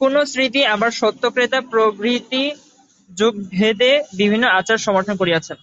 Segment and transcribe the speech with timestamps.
[0.00, 2.44] কোন স্মৃতি আবার সত্য-ত্রেতা প্রভৃতি
[3.10, 5.58] যুগভেদে বিভিন্ন আচার সমর্থন করিয়াছেন।